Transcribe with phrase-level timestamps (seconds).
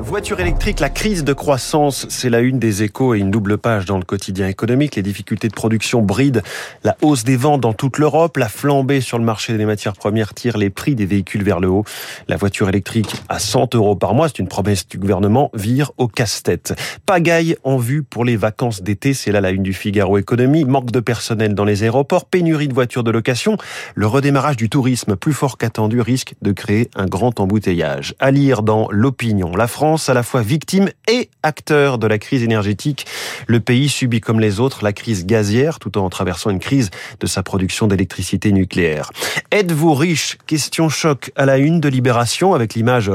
[0.00, 3.84] Voiture électrique, la crise de croissance, c'est la une des échos et une double page
[3.84, 4.96] dans le quotidien économique.
[4.96, 6.42] Les difficultés de production brident
[6.82, 8.36] la hausse des ventes dans toute l'Europe.
[8.36, 11.68] La flambée sur le marché des matières premières tire les prix des véhicules vers le
[11.68, 11.84] haut.
[12.28, 16.08] La voiture électrique à 100 euros par mois, c'est une promesse du gouvernement, vire au
[16.08, 16.74] casse-tête.
[17.06, 20.64] Pagaille en vue pour les vacances d'été, c'est là la une du Figaro Économie.
[20.64, 23.56] Manque de personnel dans les aéroports, pénurie de voitures de location.
[23.94, 28.14] Le redémarrage du tourisme, plus fort qu'attendu, risque de créer un grand embouteillage.
[28.18, 29.13] À lire dans l'opinion.
[29.56, 33.06] La France, à la fois victime et acteur de la crise énergétique.
[33.46, 36.90] Le pays subit comme les autres la crise gazière tout en traversant une crise
[37.20, 39.10] de sa production d'électricité nucléaire.
[39.50, 40.36] Êtes-vous riche?
[40.46, 43.10] Question choc à la une de Libération avec l'image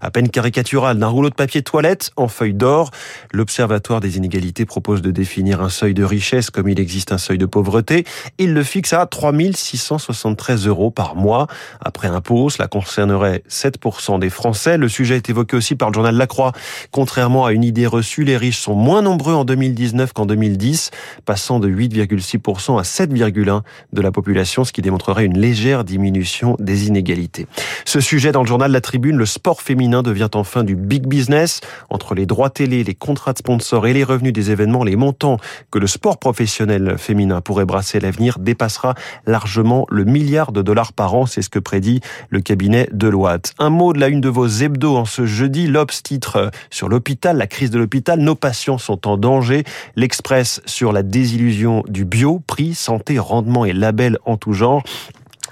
[0.00, 2.90] à peine caricaturale d'un rouleau de papier toilette en feuille d'or.
[3.32, 7.38] L'Observatoire des inégalités propose de définir un seuil de richesse comme il existe un seuil
[7.38, 8.04] de pauvreté.
[8.38, 11.48] Il le fixe à 3673 euros par mois.
[11.80, 14.76] Après impôt, cela concernerait 7% des Français.
[14.76, 16.52] Le sujet est évoqué aussi par le journal La Croix.
[16.90, 20.90] Contrairement à une idée reçue, les riches sont moins nombreux en 2019 qu'en 2010,
[21.24, 26.88] passant de 8,6% à 7,1% de la population, ce qui démontrerait une légère diminution des
[26.88, 27.46] inégalités.
[27.84, 31.60] Ce sujet dans le journal La Tribune, le sport féminin devient enfin du big business.
[31.88, 35.38] Entre les droits télé, les contrats de sponsors et les revenus des événements, les montants
[35.70, 38.94] que le sport professionnel féminin pourrait brasser à l'avenir dépassera
[39.26, 41.26] largement le milliard de dollars par an.
[41.26, 43.54] C'est ce que prédit le cabinet Deloitte.
[43.58, 45.66] Un mot de la une de vos hebdos en jeudi.
[45.66, 48.20] L'Obs titre sur l'hôpital, la crise de l'hôpital.
[48.20, 49.64] Nos patients sont en danger.
[49.96, 54.82] L'Express sur la désillusion du bio, prix, santé, rendement et label en tout genre.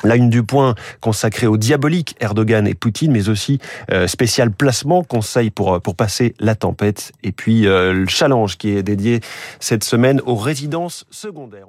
[0.05, 3.59] La une du point consacrée au diabolique Erdogan et Poutine, mais aussi
[3.91, 7.13] euh, spécial placement, conseil pour, pour passer la tempête.
[7.25, 9.21] Et puis euh, le challenge qui est dédié
[9.59, 11.67] cette semaine aux résidences secondaires.